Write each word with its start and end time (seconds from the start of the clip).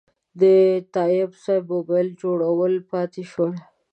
د 0.39 0.43
تایب 0.93 1.31
صیب 1.43 1.63
موبایل 1.73 2.07
جوړول 2.21 2.73
پاتې 2.91 3.23
شول. 3.31 3.51